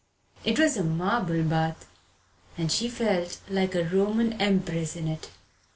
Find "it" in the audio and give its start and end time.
0.43-0.57, 5.07-5.29